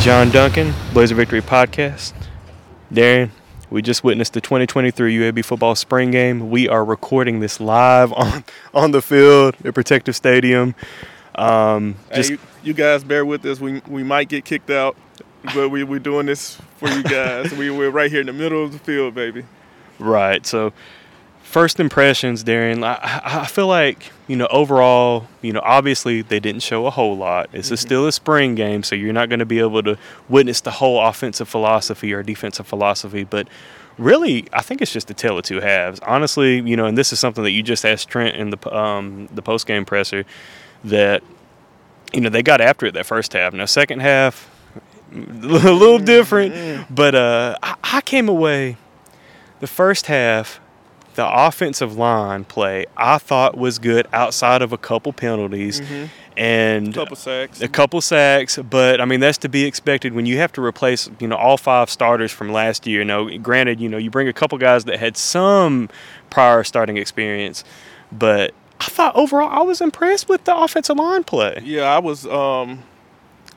[0.00, 2.14] John Duncan, Blazer Victory Podcast.
[2.90, 3.28] Darren,
[3.68, 6.48] we just witnessed the 2023 UAB football spring game.
[6.48, 10.74] We are recording this live on on the field at Protective Stadium.
[11.34, 13.60] Um, just, hey, you, you, guys bear with us.
[13.60, 14.96] We we might get kicked out,
[15.54, 17.52] but we we're doing this for you guys.
[17.52, 19.44] we we're right here in the middle of the field, baby.
[19.98, 20.46] Right.
[20.46, 20.72] So
[21.50, 26.62] first impressions, Darren, I, I, feel like, you know, overall, you know, obviously they didn't
[26.62, 27.50] show a whole lot.
[27.50, 27.74] This mm-hmm.
[27.74, 29.98] is still a spring game, so you're not going to be able to
[30.28, 33.24] witness the whole offensive philosophy or defensive philosophy.
[33.24, 33.48] But
[33.98, 35.98] really, I think it's just a tale of two halves.
[36.06, 39.28] Honestly, you know, and this is something that you just asked Trent in the, um,
[39.34, 40.24] the post game presser
[40.84, 41.20] that,
[42.12, 43.52] you know, they got after it that first half.
[43.52, 44.48] Now, second half,
[45.12, 46.94] a little different, mm-hmm.
[46.94, 48.76] but uh, I, I came away
[49.58, 50.60] the first half
[51.14, 56.06] the offensive line play I thought was good outside of a couple penalties mm-hmm.
[56.36, 57.60] and a couple sacks.
[57.60, 61.10] A couple sacks, but I mean that's to be expected when you have to replace
[61.18, 63.00] you know all five starters from last year.
[63.00, 65.88] You know, granted, you know you bring a couple guys that had some
[66.30, 67.64] prior starting experience,
[68.12, 71.60] but I thought overall I was impressed with the offensive line play.
[71.64, 72.26] Yeah, I was.
[72.26, 72.84] Um,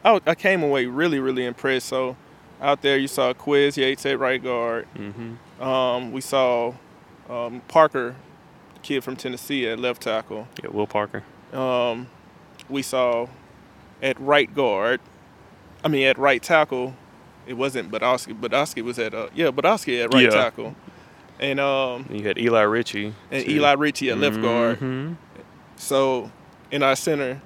[0.04, 1.88] I, I came away really really impressed.
[1.88, 2.18] So
[2.62, 4.88] out there you saw Quez Yates at right guard.
[4.96, 5.64] Mm-hmm.
[5.64, 6.74] Um, we saw
[7.30, 8.16] um, Parker,
[8.82, 10.48] kid from Tennessee at left tackle.
[10.62, 11.24] Yeah, Will Parker.
[11.52, 12.08] Um,
[12.70, 13.28] we saw
[14.02, 15.00] at right guard.
[15.84, 16.96] I mean, at right tackle,
[17.46, 18.40] it wasn't Badowski.
[18.40, 20.30] Badowski was at uh, yeah, Badowski at right yeah.
[20.30, 20.76] tackle.
[21.40, 23.14] And um, you had Eli Ritchie.
[23.32, 23.52] And too.
[23.52, 25.08] Eli Ritchie at left mm-hmm.
[25.08, 25.18] guard.
[25.76, 26.32] So
[26.72, 27.42] in our center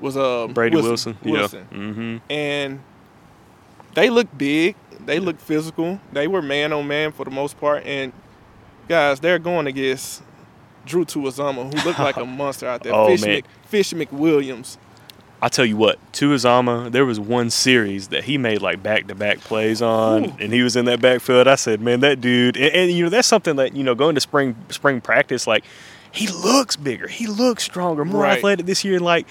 [0.00, 1.16] was uh, Brady Wilson.
[1.22, 1.32] Wilson.
[1.32, 1.68] Wilson.
[1.70, 1.78] Yeah.
[1.78, 2.16] Mm-hmm.
[2.32, 2.80] And
[3.94, 4.76] they looked big.
[5.04, 6.00] They looked physical.
[6.12, 7.84] They were man on man for the most part.
[7.84, 8.12] And
[8.90, 10.20] guys, they're going against
[10.84, 12.92] Drew Tuazama, who looked like a monster out there.
[12.92, 13.30] oh, Fish, man.
[13.30, 14.76] Mc, Fish McWilliams.
[15.40, 19.14] I tell you what, Tuazama, there was one series that he made like back to
[19.14, 20.36] back plays on, Ooh.
[20.40, 21.46] and he was in that backfield.
[21.46, 24.16] I said, man, that dude, and, and, you know that's something that you know going
[24.16, 25.64] to spring spring practice, like
[26.12, 28.36] he looks bigger, he looks stronger, more right.
[28.36, 28.98] athletic this year.
[28.98, 29.26] Like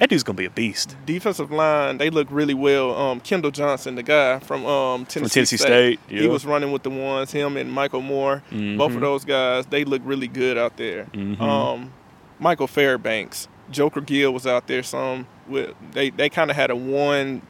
[0.00, 0.96] that dude's gonna be a beast.
[1.04, 2.96] Defensive line, they look really well.
[2.96, 6.72] Um, Kendall Johnson, the guy from um, Tennessee, from Tennessee State, State he was running
[6.72, 7.32] with the ones.
[7.32, 8.78] Him and Michael Moore, mm-hmm.
[8.78, 11.04] both of those guys, they look really good out there.
[11.12, 11.42] Mm-hmm.
[11.42, 11.92] Um,
[12.38, 14.82] Michael Fairbanks, Joker Gill was out there.
[14.82, 17.42] Some with they they kind of had a one.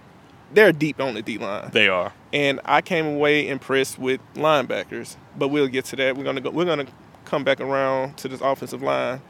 [0.53, 1.71] They're deep on the D line.
[1.73, 2.13] They are.
[2.33, 6.17] And I came away impressed with linebackers, but we'll get to that.
[6.17, 6.51] We're gonna go.
[6.51, 6.87] We're gonna
[7.25, 9.23] come back around to this offensive line.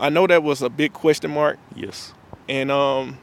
[0.00, 1.58] I know that was a big question mark.
[1.76, 2.14] Yes
[2.52, 3.18] and um,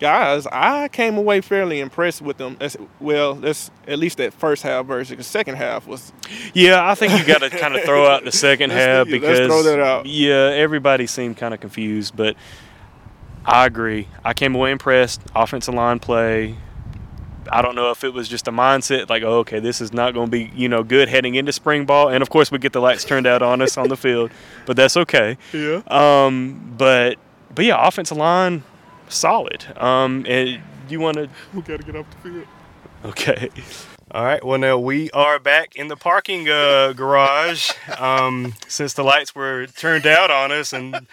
[0.00, 2.56] guys, I came away fairly impressed with them.
[2.60, 5.18] As, well, that's at least that first half version.
[5.18, 6.14] The second half was.
[6.54, 9.62] Yeah, I think you got to kind of throw out the 2nd half because throw
[9.64, 10.06] that out.
[10.06, 12.36] yeah, everybody seemed kind of confused, but
[13.44, 14.08] I agree.
[14.24, 15.20] I came away impressed.
[15.36, 16.56] Offensive line play.
[17.52, 20.14] I don't know if it was just a mindset like, oh, okay, this is not
[20.14, 22.08] going to be, you know, good heading into spring ball.
[22.08, 24.30] And of course, we get the lights turned out on us on the field,
[24.64, 25.36] but that's okay.
[25.52, 25.82] Yeah.
[25.88, 27.18] Um, but
[27.54, 28.62] but yeah, offensive line
[29.10, 29.66] solid.
[29.76, 31.28] Um, and you want to?
[31.54, 32.46] We got to get off the field.
[33.04, 33.50] Okay.
[34.12, 34.44] All right.
[34.44, 39.66] Well, now we are back in the parking uh, garage um, since the lights were
[39.66, 41.06] turned out on us and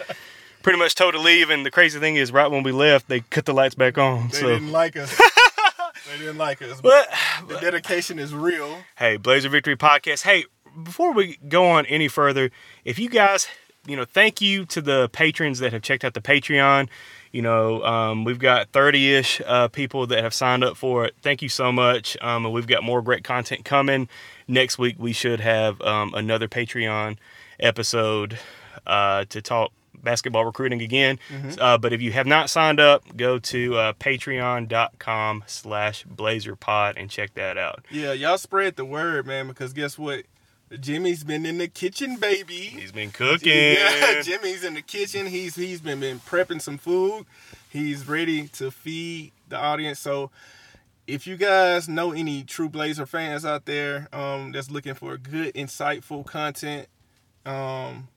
[0.64, 1.50] pretty much told to leave.
[1.50, 4.30] And the crazy thing is, right when we left, they cut the lights back on.
[4.30, 4.48] They so.
[4.48, 5.16] didn't like us.
[6.12, 6.82] they didn't like us.
[6.82, 7.08] But,
[7.42, 8.80] but the dedication is real.
[8.98, 10.24] Hey, Blazer Victory Podcast.
[10.24, 10.46] Hey,
[10.84, 12.50] before we go on any further,
[12.84, 13.48] if you guys,
[13.86, 16.90] you know, thank you to the patrons that have checked out the Patreon.
[17.38, 21.14] You know, um, we've got 30 ish uh, people that have signed up for it.
[21.22, 22.18] Thank you so much.
[22.20, 24.10] Um, and we've got more great content coming.
[24.48, 27.18] Next week, we should have um, another Patreon
[27.60, 28.40] episode
[28.88, 31.20] uh, to talk basketball recruiting again.
[31.30, 31.62] Mm-hmm.
[31.62, 37.08] Uh, but if you have not signed up, go to uh, patreon.com slash blazerpod and
[37.08, 37.86] check that out.
[37.92, 40.24] Yeah, y'all spread the word, man, because guess what?
[40.80, 42.56] Jimmy's been in the kitchen, baby.
[42.56, 43.48] He's been cooking.
[43.78, 45.26] Yeah, Jimmy's in the kitchen.
[45.28, 47.26] He's he's been been prepping some food.
[47.70, 50.00] He's ready to feed the audience.
[50.00, 50.30] So,
[51.06, 55.54] if you guys know any true Blazer fans out there um, that's looking for good,
[55.54, 56.88] insightful content,
[57.46, 58.10] um,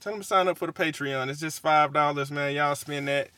[0.00, 1.28] tell them to sign up for the Patreon.
[1.28, 2.54] It's just five dollars, man.
[2.54, 3.28] Y'all spend that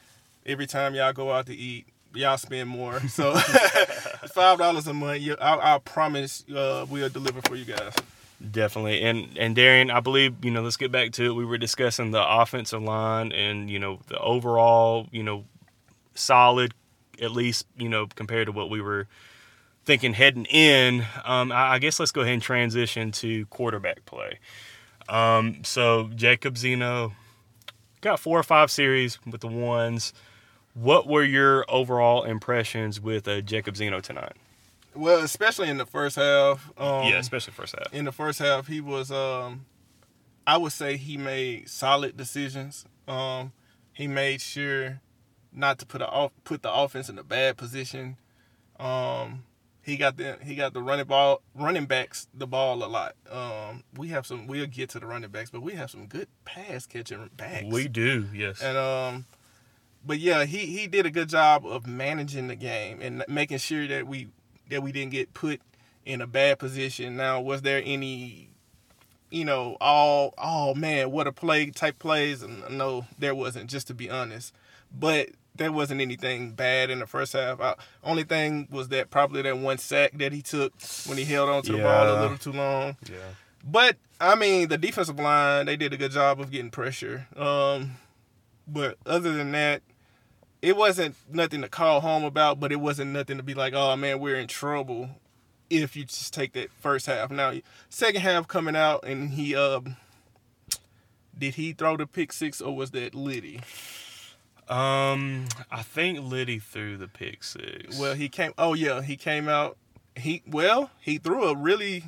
[0.46, 1.86] every time y'all go out to eat.
[2.14, 3.34] Y'all spend more, so
[4.34, 5.22] five dollars a month.
[5.40, 7.92] I, I promise uh, we'll deliver for you guys.
[8.50, 9.02] Definitely.
[9.02, 11.34] And and Darion, I believe, you know, let's get back to it.
[11.34, 15.44] We were discussing the offensive line and, you know, the overall, you know,
[16.14, 16.74] solid,
[17.22, 19.06] at least, you know, compared to what we were
[19.84, 21.06] thinking heading in.
[21.24, 24.38] Um, I, I guess let's go ahead and transition to quarterback play.
[25.08, 27.12] Um, so Jacob Zeno
[28.00, 30.12] got four or five series with the ones.
[30.74, 34.32] What were your overall impressions with uh, Jacob Zeno tonight?
[34.94, 36.70] Well, especially in the first half.
[36.76, 37.92] Um, yeah, especially first half.
[37.92, 39.10] in the first half, he was.
[39.10, 39.66] Um,
[40.46, 42.84] I would say he made solid decisions.
[43.08, 43.52] Um,
[43.92, 45.00] he made sure
[45.52, 48.16] not to put a off, put the offense in a bad position.
[48.78, 49.44] Um,
[49.82, 53.14] he got the he got the running ball running backs the ball a lot.
[53.30, 54.46] Um, we have some.
[54.46, 57.66] We'll get to the running backs, but we have some good pass catching backs.
[57.70, 58.62] We do, yes.
[58.62, 59.26] And um,
[60.04, 63.86] but yeah, he he did a good job of managing the game and making sure
[63.86, 64.28] that we
[64.70, 65.60] that we didn't get put
[66.04, 67.16] in a bad position.
[67.16, 68.50] Now, was there any,
[69.30, 72.42] you know, all oh man, what a play type plays?
[72.42, 73.70] And no, there wasn't.
[73.70, 74.52] Just to be honest,
[74.96, 77.60] but there wasn't anything bad in the first half.
[77.60, 80.72] I, only thing was that probably that one sack that he took
[81.06, 82.96] when he held on to the ball a little too long.
[83.08, 83.18] yeah.
[83.62, 87.26] But I mean, the defensive line they did a good job of getting pressure.
[87.36, 87.92] Um,
[88.66, 89.82] but other than that,
[90.64, 92.58] it wasn't nothing to call home about.
[92.58, 95.10] But it wasn't nothing to be like, oh man, we're in trouble.
[95.70, 97.30] If you just take that first half.
[97.30, 97.52] Now,
[97.88, 99.96] second half coming out and he um,
[101.38, 103.60] did he throw the pick six or was that Lyddy?
[104.68, 107.98] Um, I think Lyddy threw the pick six.
[107.98, 108.52] Well, he came.
[108.56, 109.76] Oh yeah, he came out.
[110.16, 112.04] He well, he threw a really.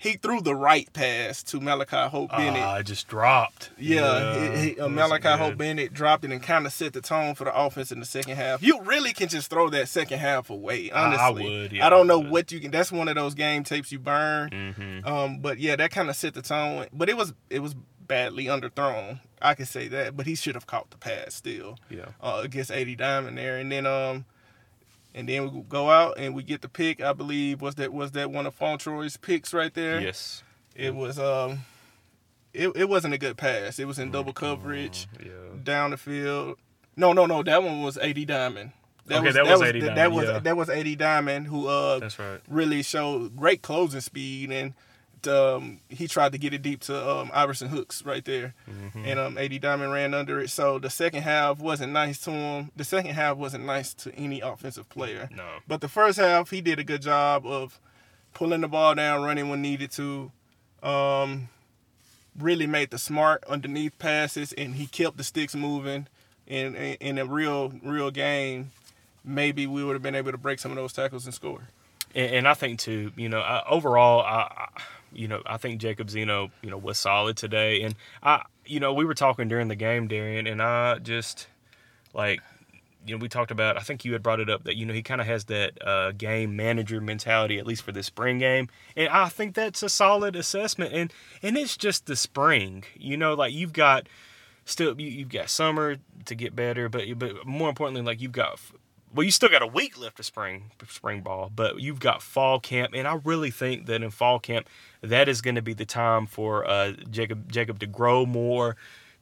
[0.00, 2.62] He threw the right pass to Malachi Hope Bennett.
[2.62, 3.70] Ah, just dropped.
[3.78, 5.56] Yeah, he, he, uh, Malachi Hope.
[5.58, 8.36] Bennett dropped it and kind of set the tone for the offense in the second
[8.36, 8.62] half.
[8.62, 10.90] You really can just throw that second half away.
[10.90, 12.70] I- I would, yeah, I don't know what you can.
[12.70, 14.50] That's one of those game tapes you burn.
[14.50, 15.06] Mhm.
[15.06, 16.86] Um, but yeah, that kind of set the tone.
[16.92, 17.74] But it was it was
[18.06, 19.20] badly underthrown.
[19.42, 20.16] I can say that.
[20.16, 22.06] But he should have caught the pass still Yeah.
[22.20, 24.24] uh, against AD Diamond there, and then um,
[25.18, 27.00] and then we go out and we get the pick.
[27.02, 30.00] I believe was that was that one of Fontroy's picks right there.
[30.00, 30.44] Yes.
[30.76, 31.60] It was um,
[32.54, 33.80] it it wasn't a good pass.
[33.80, 35.32] It was in double coverage Yeah.
[35.64, 36.56] down the field.
[36.96, 37.42] No, no, no.
[37.42, 38.70] That one was AD Diamond.
[39.10, 40.38] Okay, that was AD that, Diamond, was yeah.
[40.38, 42.40] that was AD Diamond who uh That's right.
[42.48, 44.74] really showed great closing speed and
[45.26, 49.04] um, he tried to get it deep to um, Iverson Hooks right there, Mm-hmm.
[49.04, 50.50] and um, AD Diamond ran under it.
[50.50, 52.70] So the second half wasn't nice to him.
[52.76, 55.28] The second half wasn't nice to any offensive player.
[55.34, 55.46] No.
[55.66, 57.80] But the first half, he did a good job of
[58.34, 60.30] pulling the ball down, running when needed to.
[60.82, 61.48] Um,
[62.38, 66.06] really made the smart underneath passes, and he kept the sticks moving.
[66.46, 68.70] And in, a real real game,
[69.24, 71.68] maybe we would have been able to break some of those tackles and score.
[72.14, 74.82] And, and I think too, you know, I, overall, I, I,
[75.12, 77.82] you know, I think Jacob Zeno, you know, was solid today.
[77.82, 81.46] And I, you know, we were talking during the game, Darion, and I just
[82.14, 82.40] like,
[83.06, 83.76] you know, we talked about.
[83.76, 85.80] I think you had brought it up that you know he kind of has that
[85.86, 89.88] uh, game manager mentality, at least for this spring game, and I think that's a
[89.88, 90.92] solid assessment.
[90.92, 91.12] And
[91.42, 94.08] and it's just the spring, you know, like you've got
[94.64, 95.96] still you, you've got summer
[96.26, 98.60] to get better, but but more importantly, like you've got
[99.14, 102.60] well, you still got a week left of spring spring ball, but you've got fall
[102.60, 104.68] camp, and I really think that in fall camp,
[105.00, 108.76] that is going to be the time for uh, Jacob Jacob to grow more,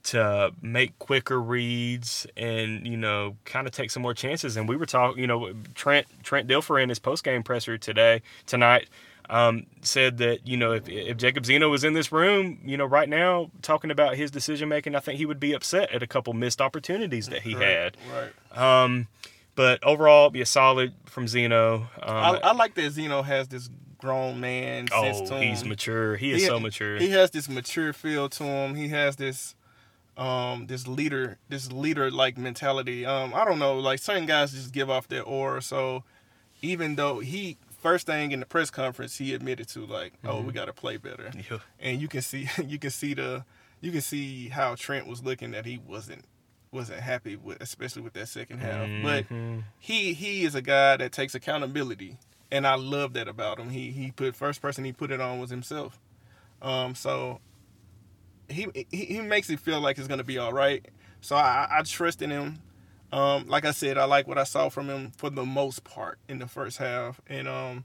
[0.05, 4.57] to make quicker reads, and you know, kind of take some more chances.
[4.57, 8.23] And we were talking, you know, Trent Trent Dilfer in his post game presser today
[8.47, 8.89] tonight.
[9.29, 12.85] Um, said that you know if, if Jacob Zeno was in this room, you know
[12.85, 16.07] right now talking about his decision making, I think he would be upset at a
[16.07, 17.97] couple missed opportunities that he had.
[18.13, 18.83] Right.
[18.85, 19.09] Um,
[19.57, 21.89] but overall, be a solid from Zeno.
[22.01, 26.17] Um, I, I like that Zeno has this grown man sense oh, to he's mature.
[26.17, 26.99] He is He- so mature.
[26.99, 28.75] He has this mature feel to him.
[28.77, 29.55] He has this
[30.19, 33.05] um this leader this leader like mentality.
[33.05, 35.61] Um I don't know, like certain guys just give off that aura.
[35.63, 36.05] So
[36.63, 40.47] even though he first thing in the press conference he admitted to like, oh, Mm-hmm.
[40.47, 41.31] we gotta play better.
[41.51, 41.59] Yeah.
[41.81, 43.45] And you can see you can see the
[43.81, 46.25] you can see how Trent was looking that he wasn't
[46.73, 48.89] wasn't happy with especially with that second half.
[49.03, 49.63] But Mhm.
[49.79, 52.19] he he is a guy that takes accountability,
[52.51, 53.71] and I love that about him.
[53.71, 55.99] He he put first person he put it on was himself.
[56.63, 57.41] Um, so
[58.49, 60.87] he he, he makes it feel like it's gonna be all right.
[61.21, 62.63] So I I trust in him.
[63.13, 66.19] Um, like I said, I like what I saw from him for the most part
[66.29, 67.85] in the first half, and um.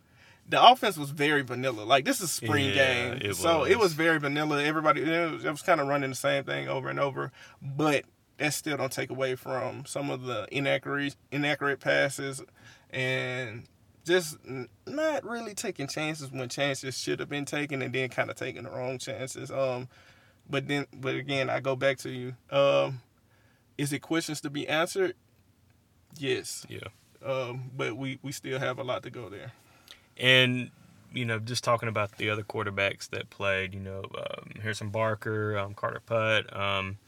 [0.50, 1.84] The offense was very vanilla.
[1.84, 2.74] Like this is spring Yeah,
[3.14, 3.94] game, it so it was.
[3.94, 4.62] very vanilla.
[4.62, 7.32] Everybody, it was, it was kind of running the same thing over and over.
[7.62, 8.04] But
[8.38, 12.42] that still don't take away from some of the inaccurate inaccurate passes
[12.90, 13.64] and
[14.04, 14.38] just
[14.88, 18.64] not really taking chances when chances should have been taken and then kind of taking
[18.64, 19.88] the wrong chances um
[20.50, 23.00] but then but again i go back to you um
[23.78, 25.16] is it questions to be answered?
[26.18, 26.66] Yes.
[26.70, 26.80] Yeah.
[27.26, 29.54] um but we we still have a lot to go there.
[30.18, 30.70] And
[31.14, 35.58] you know, just talking about the other quarterbacks that played, you know, um, Harrison Barker,
[35.58, 37.00] um, Carter Putt, um,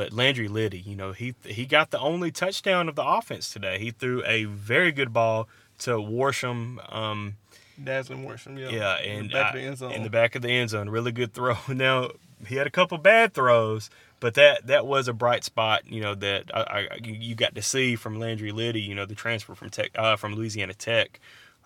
[0.00, 3.78] But Landry Lyddy, you know, he he got the only touchdown of the offense today.
[3.78, 5.46] He threw a very good ball
[5.80, 6.78] to Worsham.
[6.90, 7.36] Um,
[7.84, 8.70] Dazzling Worsham, yeah.
[8.70, 9.92] yeah, and in the back I- of the end zone.
[9.92, 11.58] in the back of the end zone, really good throw.
[11.68, 12.12] Now
[12.46, 13.90] he had a couple bad throws,
[14.20, 15.82] but that that was a bright spot.
[15.86, 18.80] You know that I, I you got to see from Landry Lyddy.
[18.80, 21.20] You know the transfer from Tech uh, from Louisiana Tech.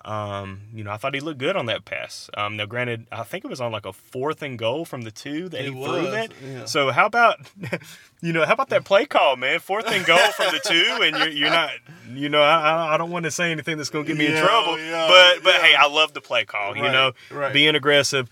[0.04, 2.28] Um, you know, I thought he looked good on that pass.
[2.36, 5.10] Um, now, granted, I think it was on like a fourth and goal from the
[5.10, 6.32] two that It he threw was, that.
[6.44, 6.64] yeah.
[6.66, 7.38] So how about,
[8.20, 9.60] you know, how about that play call, man?
[9.60, 11.70] Fourth and goal from the two, and you're, you're not,
[12.12, 14.42] you know, I, I- don't want to say anything that's going to get me in
[14.42, 15.62] trouble, yeah, but but yeah.
[15.62, 16.76] hey, I love the play call.
[16.76, 17.52] you Right, know, right.
[17.52, 18.28] being aggressive,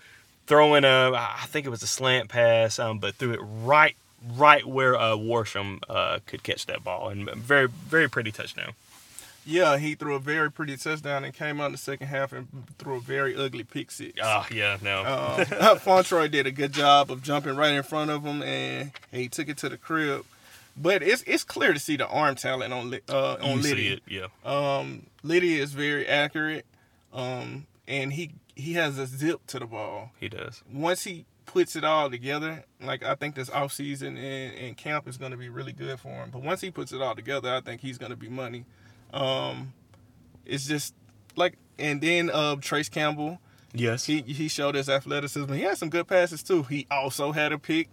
[0.47, 3.97] throwing a, I think it was a slant pass, um, but threw it right
[4.37, 8.73] right where uh, Worsham uh, could catch that ball, and very very pretty touchdown.
[9.45, 12.49] Yeah, he threw a very pretty touchdown and came out in the second half and
[12.79, 14.19] threw a very ugly pick six.
[14.23, 15.45] Ah, yeah, no, Um,
[15.79, 19.49] Fontroy did a good job of jumping right in front of him, and he took
[19.49, 20.25] it to the crib.
[20.77, 23.89] But it's it's clear to see the arm talent on uh, on you see Lyddy.
[23.89, 24.27] it, yeah.
[24.45, 26.65] Um, Lyddy is very accurate,
[27.13, 30.13] um, and he he has a zip to the ball.
[30.19, 30.63] He does.
[30.73, 35.07] Once he puts it all together, like I think this off season and, and camp
[35.07, 36.31] is going to be really good for him.
[36.31, 38.65] But once he puts it all together, I think he's going to be money.
[39.13, 39.73] Um,
[40.47, 40.95] it's just
[41.37, 43.39] like, and then uh, Trace Campbell.
[43.75, 44.05] Yes.
[44.05, 45.53] He he showed his athleticism.
[45.53, 46.63] He had some good passes too.
[46.65, 47.89] He also had a pick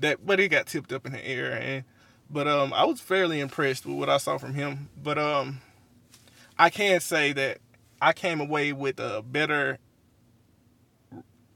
[0.00, 1.52] that, but he got tipped up in the air.
[1.52, 1.84] And
[2.30, 4.88] but um, I was fairly impressed with what I saw from him.
[5.02, 5.60] But um,
[6.58, 7.58] I can say that
[8.02, 9.78] I came away with a better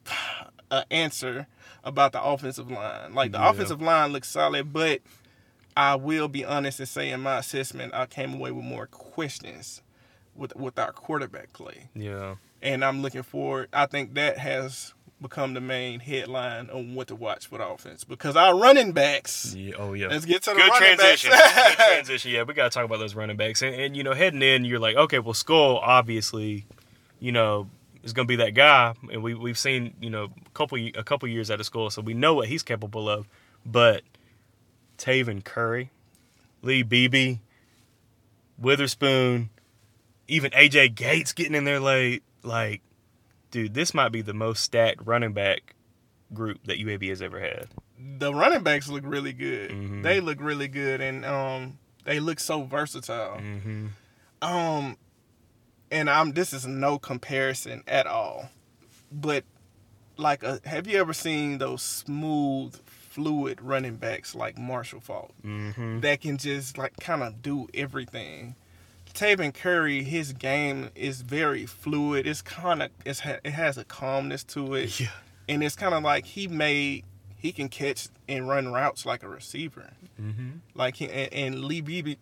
[0.71, 1.47] uh, answer
[1.85, 3.15] about the offensive line.
[3.15, 3.51] Like the Yeah.
[3.51, 5.01] offensive line looks solid, but
[5.77, 9.83] I will be honest and say in my assessment, I came away with more questions
[10.35, 12.37] with with our quarterback play yeah.
[12.63, 13.69] and I'm looking forward.
[13.73, 18.05] I think that has become the main headline on what to watch for the offense
[18.05, 19.55] because our running backs.
[19.55, 20.09] Yeah, oh yeah.
[20.09, 21.31] Let's get to the Good running transition.
[21.31, 21.77] backs.
[21.77, 22.31] Good transition.
[22.33, 23.63] Yeah, we got to talk about those running backs.
[23.63, 26.65] And, and you know, heading in, you're like, okay, well, Skull obviously,
[27.19, 27.69] you know,
[28.03, 31.05] is going to be that guy, and we we've seen you know a couple a
[31.05, 33.29] couple years out of school, so we know what he's capable of.
[33.67, 34.03] But
[35.01, 35.91] Taven Curry,
[36.63, 37.39] Lee Beebe,
[38.59, 39.51] Witherspoon,
[40.29, 42.83] even AJ Gates getting in there late, like,
[43.51, 45.75] dude, this might be the most stacked running back
[46.33, 47.69] group that UAB has ever had.
[48.19, 49.71] the running backs look really good.
[49.71, 50.03] Mhm.
[50.03, 53.37] They look really good, and um, they look so versatile.
[53.39, 53.87] Mm-hmm.
[54.43, 54.97] Um,
[55.91, 58.49] and I'm this is no comparison at all,
[59.13, 59.45] but
[60.17, 62.75] like, uh have you ever seen those smooth,
[63.11, 65.33] fluid running backs like Marshall Faulk?
[65.45, 66.01] Mm-hmm.
[66.01, 68.55] that can just like kind of do everything.
[69.13, 72.27] Taven Curry, his game is very fluid.
[72.27, 75.09] It's kind of it's ha- it has a calmness to it, Yeah.
[75.49, 77.05] and it's kind of like he made
[77.37, 79.91] he can catch and run routes like a receiver.
[80.21, 80.49] Mm-hmm.
[80.75, 82.17] Like he, and, and Lee Beebe,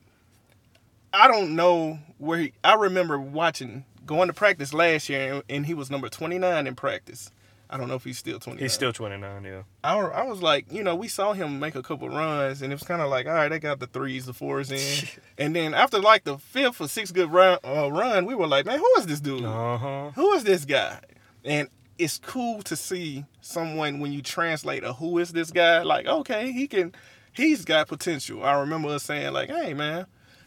[1.13, 2.53] I don't know where he.
[2.65, 6.67] I remember watching going to practice last year, and, and he was number twenty nine
[6.67, 7.31] in practice.
[7.71, 8.63] I don't know if he's still twenty.
[8.63, 9.63] He's still 29, yeah.
[9.85, 12.77] I, I was like, you know, we saw him make a couple runs, and it
[12.77, 15.09] was kind of like, all right, they got the threes, the fours in,
[15.39, 18.65] and then after like the fifth or sixth good run, uh, run, we were like,
[18.65, 19.45] man, who is this dude?
[19.45, 20.13] Uh-huh.
[20.15, 21.01] Who is this guy?
[21.45, 26.07] And it's cool to see someone when you translate a who is this guy, like,
[26.07, 26.95] okay, he can,
[27.33, 28.45] he's got potential.
[28.45, 30.07] I remember us saying like, hey man,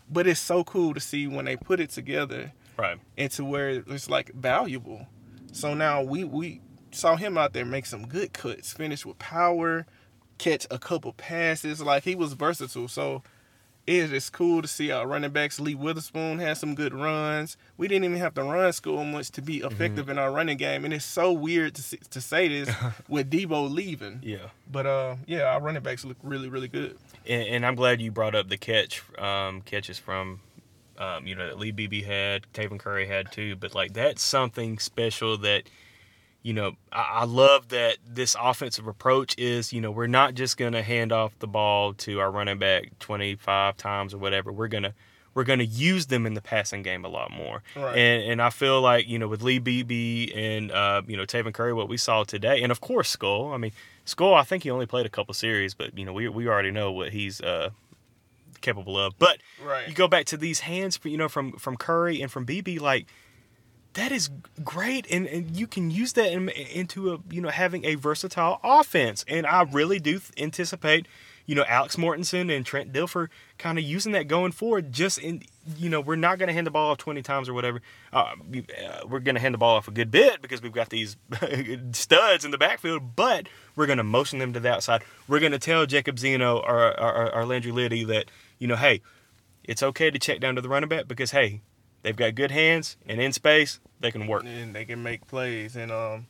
[0.09, 2.97] but it's so cool to see when they put it together Right.
[3.15, 5.05] into where it's like valuable.
[5.51, 6.61] So now we we
[6.91, 9.85] saw him out there make some good cuts, finish with power,
[10.37, 11.81] catch a couple passes.
[11.81, 12.87] Like he was versatile.
[12.87, 13.23] So
[13.87, 15.59] it is cool to see our running backs.
[15.59, 17.57] Lee Witherspoon had some good runs.
[17.77, 20.85] We didn't even have to run Skull much to be effective in our running game,
[20.85, 22.75] and it's so weird to to say this
[23.07, 24.19] with Debo leaving.
[24.21, 24.49] Yeah.
[24.71, 26.97] But uh, yeah, our running backs look really really good.
[27.27, 30.41] And, and I'm glad you brought up the catch um, catches from,
[30.97, 33.55] um, you know, that Lee Beebe had, Taven Curry had too.
[33.55, 35.63] But like that's something special that,
[36.43, 40.57] you know, I, I love that this offensive approach is, you know, we're not just
[40.57, 44.51] gonna hand off the ball to our running back 25 times or whatever.
[44.51, 44.93] We're gonna
[45.33, 47.63] we're gonna use them in the passing game a lot more.
[47.75, 47.97] Right.
[47.97, 51.53] And and I feel like you know with Lee Beebe and uh, you know Taven
[51.53, 53.53] Curry, what we saw today, and of course Skull.
[53.53, 53.71] I mean,
[54.05, 54.33] Skull.
[54.33, 56.91] I think he only played a couple series, but you know we we already know
[56.91, 57.69] what he's uh,
[58.61, 59.17] capable of.
[59.19, 59.87] But Right.
[59.87, 63.07] you go back to these hands, you know, from from Curry and from Beebe, like
[63.93, 64.29] that is
[64.63, 68.59] great, and, and you can use that in, into a you know having a versatile
[68.63, 69.25] offense.
[69.27, 71.07] And I really do anticipate,
[71.45, 74.93] you know, Alex Mortensen and Trent Dilfer kind of using that going forward.
[74.93, 75.43] Just in,
[75.77, 77.81] you know, we're not going to hand the ball off 20 times or whatever.
[78.13, 80.89] Uh, uh, we're going to hand the ball off a good bit because we've got
[80.89, 81.17] these
[81.91, 85.03] studs in the backfield, but we're going to motion them to the outside.
[85.27, 89.01] We're going to tell Jacob Zeno or, or, or Landry Lyddy that, you know, hey,
[89.65, 91.61] it's okay to check down to the running back because, hey,
[92.03, 94.43] they've got good hands and in space, they can work.
[94.45, 95.75] and they can make plays.
[95.75, 96.27] And um,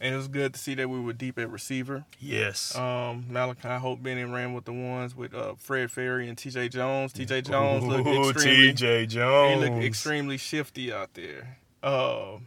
[0.00, 2.04] and it was good to see that we were deep at receiver.
[2.20, 2.76] Yes.
[2.76, 6.68] Um, Malachi Hope Bennett ran with the ones with uh, Fred Ferry and T.J.
[6.68, 7.12] Jones.
[7.12, 7.42] T.J.
[7.42, 8.68] Jones looked Ooh, extremely.
[8.68, 9.06] T.J.
[9.06, 9.64] Jones.
[9.64, 11.58] He looked extremely shifty out there.
[11.82, 12.38] Uh,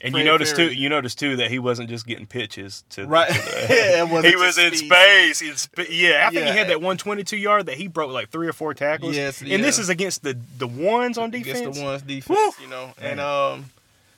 [0.00, 0.72] And Fred you noticed too.
[0.72, 3.06] You noticed too that he wasn't just getting pitches to.
[3.06, 3.28] Right.
[3.28, 3.66] to the-
[4.22, 4.88] Yeah, he was in speed.
[4.90, 5.42] space.
[5.42, 6.52] In sp- yeah, I think Yeah.
[6.52, 9.16] he had that 122 yard that he broke like three or four tackles.
[9.16, 11.58] Yes, And this is against the the ones on defense.
[11.60, 12.64] against the ones defense, Woo!
[12.64, 12.92] you know.
[13.00, 13.66] And um,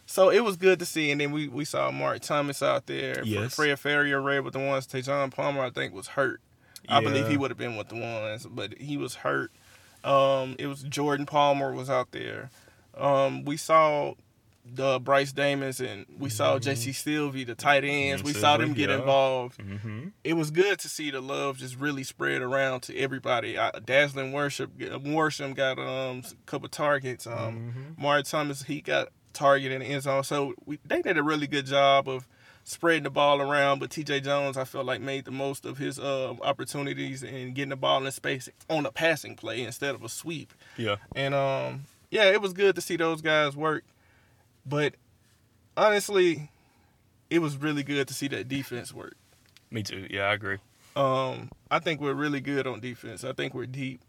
[0.07, 1.11] so it was good to see.
[1.11, 3.23] And then we, we saw Mark Thomas out there.
[3.25, 3.55] Yes.
[3.55, 4.87] Fred Ferrier ran with the ones.
[4.87, 6.41] Tajon Palmer, I think, was hurt.
[6.89, 9.53] I believe he would have been with the ones, but he was hurt.
[10.03, 12.51] Um, it was Jordan Palmer was out there.
[12.99, 14.15] Um, we saw
[14.73, 16.93] the Bryce Damons and we saw J.C.
[16.93, 18.23] Sylvie, the tight ends.
[18.23, 18.97] Mhm, We saw them get yeah.
[18.99, 19.59] involved.
[19.59, 20.09] Mm-hmm.
[20.25, 23.59] It was good to see the love just really spread around to everybody.
[23.59, 24.69] I, Dazzling Worsham,
[25.05, 27.27] Worsham got um a couple targets.
[27.27, 28.03] Um, Mm-hmm.
[28.03, 30.25] Mark Thomas he got targeted in the end zone.
[30.25, 32.27] So we, they did a really good job of
[32.65, 33.79] spreading the ball around.
[33.79, 34.21] But T.J.
[34.21, 38.05] Jones, I felt like made the most of his uh, opportunities and getting the ball
[38.05, 40.53] in space on a passing play instead of a sweep.
[40.77, 40.97] Yeah.
[41.17, 43.85] And um, yeah, it was good to see those guys work.
[44.67, 44.95] But
[45.77, 46.51] honestly,
[47.29, 49.17] it was really good to see that defense work.
[49.71, 50.07] Me too.
[50.11, 50.59] Yeah, I agree.
[50.97, 53.25] Um, I think we're really good on defense.
[53.25, 54.03] I think we're deep.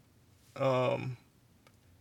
[0.56, 1.16] Um,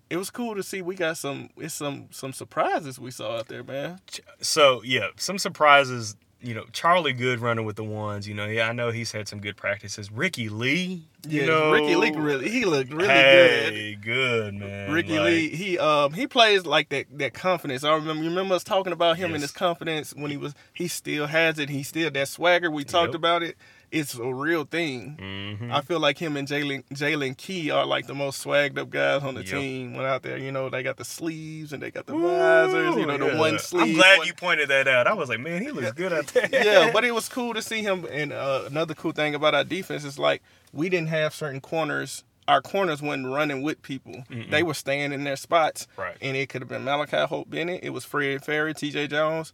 [0.10, 3.48] it was cool to see we got some it's some some surprises we saw out
[3.48, 4.00] there, man.
[4.42, 6.16] So yeah, some surprises.
[6.44, 8.28] You know, Charlie Good running with the ones.
[8.28, 10.12] You know, yeah, I know he's had some good practices.
[10.12, 11.04] Ricky Lee.
[11.28, 13.74] You Yeah, know, Ricky Lee really he looked really good.
[13.74, 14.54] hey, good.
[14.56, 14.92] man.
[14.92, 17.84] Ricky Like, Lee, he um he plays like that that confidence.
[17.84, 20.88] I remember you remember us talking about him and his confidence when he was he
[20.88, 21.70] still has it.
[21.70, 23.16] He still that swagger we talked Yep.
[23.16, 23.56] about it.
[23.92, 25.18] It's a real thing.
[25.62, 25.72] mhm.
[25.72, 29.22] I feel like him and Jalen Jalen Key are like the most swagged up guys
[29.22, 29.50] on the Yep.
[29.50, 29.94] team.
[29.96, 32.96] When out there, you know, they got the sleeves and they got the visors.
[32.96, 33.58] You know, the one yeah.
[33.60, 33.82] sleeve.
[33.84, 35.08] I'm glad one- you pointed that out.
[35.08, 36.48] I was like, man, he looks good out there.
[36.54, 38.08] yeah, but it was cool to see him.
[38.10, 42.24] And uh, another cool thing about our defense is like we didn't have certain corners.
[42.48, 44.24] Our corners wasn't running with people.
[44.50, 45.88] They were staying in their spots.
[45.98, 46.18] Right.
[46.22, 47.82] And it could have been Malachi Hope Bennett.
[47.84, 49.08] It was Fred Ferry, T.J.
[49.08, 49.54] Jones.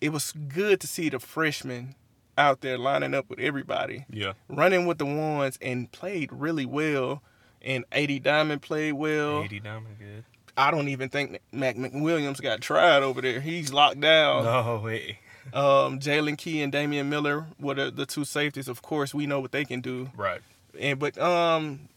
[0.00, 1.94] It was good to see the freshmen
[2.38, 4.32] out there lining up with everybody yeah.
[4.48, 7.22] running with the ones and played really well.
[7.62, 9.42] And AD Diamond played well.
[9.42, 10.24] AD Diamond good.
[10.56, 13.40] I don't even think Mac McWilliams got tried over there.
[13.40, 14.44] He's locked down.
[14.44, 15.18] No, wait.
[15.52, 18.68] Um, Jalen Key and Damian Miller were the, the two safeties.
[18.68, 20.10] Of course, we know what they can do.
[20.16, 20.40] Right.
[20.78, 21.88] And but um,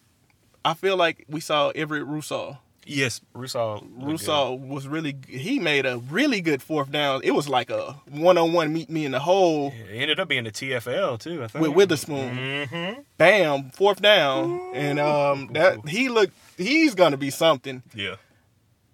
[0.64, 2.60] I feel like we saw Everett Russo.
[2.90, 3.86] Yes, Russo.
[3.98, 7.22] Russo was really he made a really good fourth down.
[7.24, 9.90] It was like a one on one meet me in the hole good.
[9.90, 11.44] It ended up being the TFL too.
[11.44, 11.62] I think.
[11.64, 12.36] with Witherspoon.
[12.36, 13.02] Mm-hmm.
[13.18, 17.84] Bam, fourth down, and um, that he looked he's gonna be something.
[17.94, 18.16] Yeah.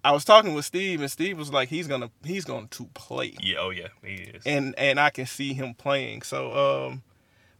[0.04, 3.34] I was talking with Steve, and Steve was like, he's gonna he's going to play,
[3.40, 3.56] Yeah.
[3.58, 3.88] Oh yeah.
[4.04, 4.42] He is.
[4.46, 6.22] and and I can see him playing.
[6.22, 7.02] So um,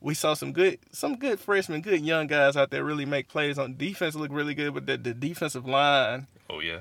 [0.06, 3.58] we saw some good some good freshmen, good young guys out there really make plays
[3.58, 4.14] on defense.
[4.14, 6.28] Look really good, but the, the defensive line.
[6.48, 6.80] oh yeah.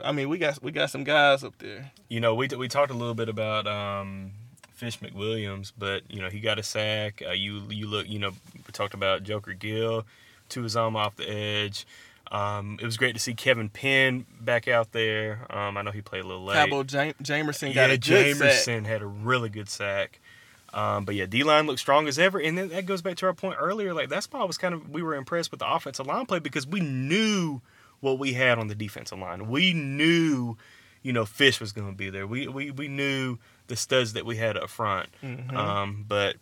[0.00, 1.90] I mean, we got we got some guys up there.
[2.08, 4.30] You know, we we talked a little bit about um,
[4.74, 7.20] Fish McWilliams, but you know he got a sack.
[7.26, 10.06] Uh, you you look, you know, we talked about Joker Gill,
[10.48, 11.84] Tuazama off the edge.
[12.30, 15.46] Um, it was great to see Kevin Penn back out there.
[15.50, 16.54] Um, I know he played a little late.
[16.54, 18.52] Cabo Jam- Jamerson got yeah, a good sack.
[18.52, 20.20] Jamerson had a really good sack.
[20.74, 23.26] Um, but yeah, D line looked strong as ever, and then that goes back to
[23.26, 23.92] our point earlier.
[23.92, 26.38] Like that's why I was kind of we were impressed with the offensive line play
[26.38, 27.60] because we knew
[28.00, 29.48] what we had on the defensive line.
[29.48, 30.56] We knew,
[31.02, 32.26] you know, Fish was going to be there.
[32.26, 35.08] We we we knew the studs that we had up front.
[35.22, 35.54] Mhm.
[35.54, 36.36] Um, but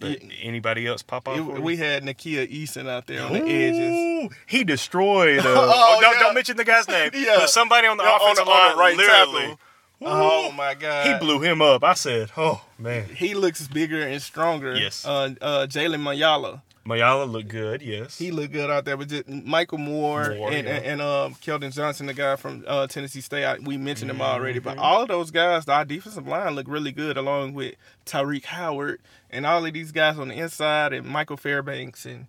[0.00, 1.36] but anybody else pop off?
[1.38, 4.32] It- we had Nakia Eason out there on the edges.
[4.46, 5.40] He destroyed.
[5.40, 6.18] Uh, Oh, oh, don't, yeah.
[6.20, 7.10] don't mention the guy's name.
[7.14, 7.36] Yeah.
[7.40, 9.40] But somebody on the Yeah, on offensive the- on line, the right literally.
[9.42, 9.60] tackle.
[10.04, 11.06] Oh my god.
[11.06, 11.84] He blew him up.
[11.84, 14.74] I said, "Oh man." He looks bigger and stronger.
[14.74, 15.04] Yes.
[15.06, 16.62] Uh, uh, Jalen Mayala.
[16.84, 18.18] Mayala looked good, yes.
[18.18, 20.74] He looked good out there, but just Michael Moore, Moore, and, yeah.
[20.74, 24.20] and, and um, Keldon Johnson, the guy from uh, Tennessee State, I, we mentioned him
[24.20, 24.58] already.
[24.58, 29.00] But all of those guys, our defensive line looked really good, along with Tyreek Howard
[29.30, 32.26] and all of these guys on the inside, and Michael Fairbanks, and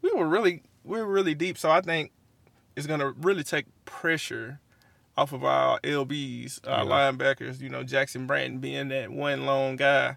[0.00, 1.58] we were really we were really deep.
[1.58, 2.12] So I think
[2.76, 4.60] it's gonna really take pressure
[5.18, 6.90] off of our LBs, our Yeah.
[6.90, 7.60] linebackers.
[7.60, 10.16] You know, Jackson Branton being that one lone guy.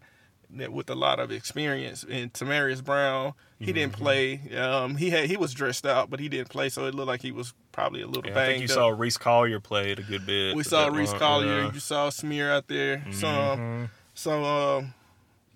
[0.54, 2.04] that with a lot of experience.
[2.12, 4.42] And Tamarius Brown, he didn't play.
[4.54, 7.22] Um, he had he was dressed out, but he didn't play, so it looked like
[7.22, 8.72] he was probably a little Yeah, I think you up.
[8.72, 10.54] saw Reese Collier played a good bit.
[10.54, 11.72] we saw Reese Collier, yeah.
[11.74, 13.02] you saw Smear out there.
[13.14, 13.90] So um, Mhm.
[14.14, 14.94] so um,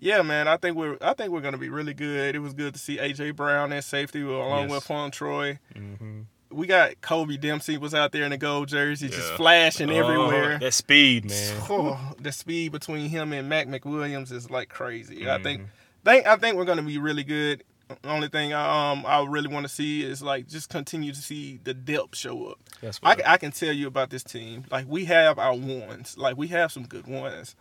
[0.00, 2.34] yeah, man, I think we're I think we're gonna be really good.
[2.34, 4.70] It was good to see AJ Brown at safety along Yes.
[4.70, 5.58] with Fon Troy.
[5.74, 6.24] Mhm.
[6.56, 10.58] We got Kobe Dempsey was out there in the gold jersey, just flashing Oh, everywhere.
[10.58, 11.56] that speed, man.
[11.68, 15.30] Oh, the speed between him and Mac McWilliams is like crazy.
[15.30, 15.70] I think, Mm-hmm.
[16.04, 17.62] think I think we're gonna be really good.
[18.02, 21.20] The only thing I, um I really want to see is like just continue to
[21.20, 22.58] see the depth show up.
[22.80, 24.64] That's I, I can tell you about this team.
[24.70, 26.16] Like we have our ones.
[26.18, 27.54] Like we have some good ones.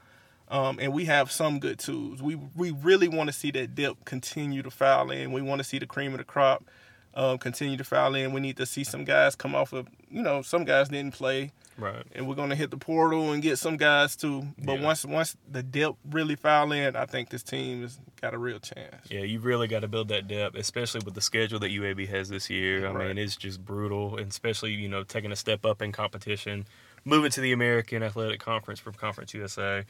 [0.47, 2.21] Um, and we have some good tools.
[2.23, 5.31] We we really want to see that depth continue to foul in.
[5.31, 6.63] We want to see the cream of the crop
[7.15, 8.33] um, continue to foul in.
[8.33, 11.51] We need to see some guys come off of you know some guys didn't play
[11.77, 12.03] right.
[12.13, 14.47] and we're gonna hit the portal and get some guys too.
[14.63, 14.85] But Yeah.
[14.85, 18.59] once once the depth really foul in, I think this team has got a real
[18.59, 19.09] chance.
[19.09, 22.29] Yeah, you really got to build that depth, especially with the schedule that UAB has
[22.29, 22.87] this year.
[22.87, 23.07] I Right.
[23.09, 26.65] mean, it's just brutal, and especially you know taking a step up in competition,
[27.03, 29.85] moving to the American Athletic Conference from Conference USA.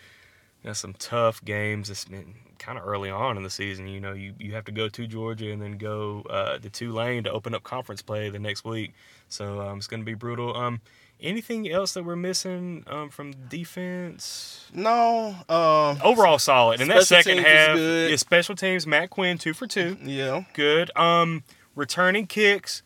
[0.66, 1.92] That's some tough games.
[1.92, 3.88] It's been kind of early on in the season.
[3.88, 7.24] You know, you, you have to go to Georgia and then go uh, to Tulane
[7.26, 8.94] to open up conference play the next week.
[9.30, 10.58] So um, it's going to be brutal.
[10.58, 10.82] Um,
[11.22, 14.66] anything else that we're missing um, from defense?
[14.74, 16.82] No, um, Overall solid.
[16.82, 20.90] And that second half, yeah, special teams, Matt Quinn two for two yeah, good.
[20.98, 21.44] Um,
[21.76, 22.82] returning kicks.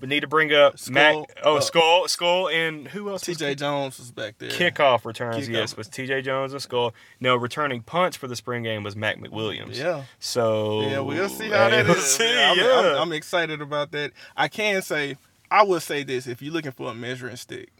[0.00, 1.14] We need to bring up Skull, Mac.
[1.42, 3.22] Oh, uh, Skull, Skull, and who else?
[3.22, 3.54] T.J.
[3.54, 4.50] Jones was back there.
[4.50, 5.52] Kickoff returns, Kickoff.
[5.52, 6.20] yes, was T.J.
[6.22, 6.92] Jones and Skull.
[7.18, 9.74] No, returning punch for the spring game was Mac McWilliams.
[9.76, 12.04] Yeah, So yeah, we'll see how that we'll is.
[12.04, 12.78] see, Yeah, I'm, yeah.
[12.96, 14.12] I'm, I'm excited about that.
[14.36, 15.16] I can say,
[15.50, 17.70] I would say this: if you're looking for a measuring stick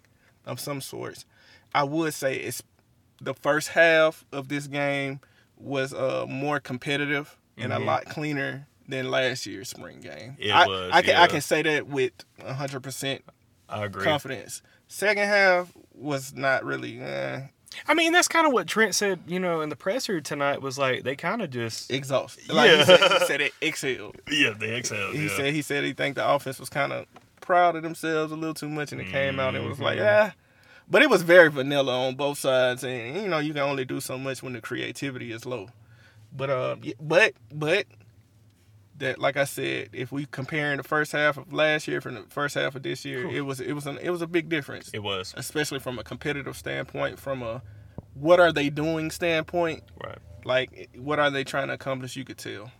[0.46, 1.26] of some sorts,
[1.74, 2.62] I would say it's
[3.20, 5.20] the first half of this game
[5.58, 7.84] was uh more competitive and a Mhm.
[7.86, 10.36] lot cleaner than last year's spring game.
[10.38, 11.22] It I, was, I can yeah.
[11.22, 13.22] I can say that with 100 percent
[13.68, 14.04] I agree.
[14.04, 14.62] confidence.
[14.88, 17.00] Second half was not really.
[17.00, 17.40] Eh,
[17.88, 19.20] I mean, that's kind of what Trent said.
[19.26, 22.48] You know, in the presser tonight was like they kind of just exhausted.
[22.52, 22.76] Like Yeah.
[22.78, 24.20] he said, he said it exhaled.
[24.30, 25.14] yeah they exhaled.
[25.16, 25.36] he yeah.
[25.36, 27.06] said he said he think the offense was kind of
[27.40, 29.98] proud of themselves a little too much, and it came out and it was like,
[29.98, 30.30] Mhm.
[30.30, 30.34] ah.
[30.88, 34.00] But it was very vanilla on both sides, and you know you can only do
[34.00, 35.68] so much when the creativity is low.
[36.32, 37.86] But uh, but but
[38.98, 42.22] that like I said, if we comparing the first half of last year from the
[42.28, 43.34] first half of this year, Cool.
[43.34, 46.04] it was it was an, it was a big difference, it was especially from a
[46.04, 47.62] competitive standpoint, from a
[48.14, 49.82] what are they doing standpoint.
[50.02, 50.18] right.
[50.44, 52.14] Like, what are they trying to accomplish?
[52.16, 52.70] You could tell.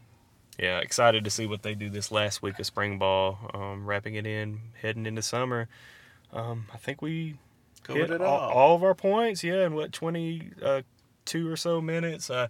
[0.59, 4.15] Yeah, excited to see what they do this last week of spring ball, um, wrapping
[4.15, 5.69] it in, heading into summer.
[6.33, 7.37] Um, I think we
[7.83, 8.51] Covered all, all.
[8.51, 9.45] all of our points.
[9.45, 10.83] Yeah, in what twenty uh,
[11.25, 12.31] two or so minutes.
[12.31, 12.47] Uh,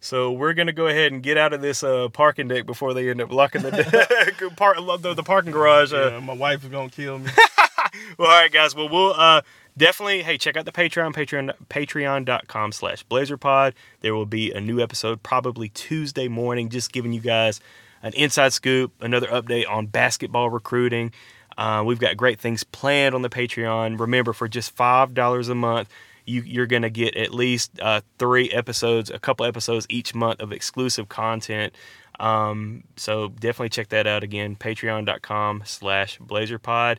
[0.00, 3.08] so we're gonna go ahead and get out of this uh, parking deck before they
[3.10, 5.92] end up locking the park, the, the parking garage.
[5.92, 7.30] Uh, Yeah, my wife is gonna kill me.
[8.18, 8.74] well, all right, guys.
[8.74, 9.42] Well, we'll uh,
[9.76, 13.74] definitely, hey, check out the Patreon, Patreon, patreon.com slash blazerpod.
[14.00, 17.60] There will be a new episode probably Tuesday morning, just giving you guys
[18.02, 21.12] an inside scoop, another update on basketball recruiting.
[21.58, 24.00] Uh, we've got great things planned on the Patreon.
[24.00, 25.88] Remember, for just $5 a month,
[26.30, 30.40] you, you're going to get at least uh, three episodes, a couple episodes each month
[30.40, 31.74] of exclusive content.
[32.18, 36.98] Um, so definitely check that out again, patreon.com slash blazerpod.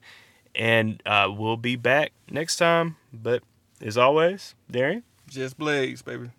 [0.54, 2.98] And uh, we'll be back next time.
[3.14, 3.44] But
[3.80, 6.32] as always, Darion, Just Blaze, baby.